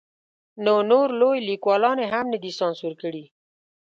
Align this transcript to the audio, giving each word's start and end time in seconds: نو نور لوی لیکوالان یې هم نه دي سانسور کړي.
نو 0.63 0.73
نور 0.89 1.07
لوی 1.19 1.39
لیکوالان 1.49 1.97
یې 2.01 2.07
هم 2.13 2.25
نه 2.33 2.37
دي 2.43 2.51
سانسور 2.59 2.93
کړي. 3.01 3.25